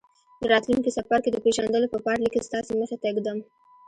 [0.41, 3.37] د راتلونکي څپرکي د پېژندلو په پار ليک ستاسې مخې ته ږدم.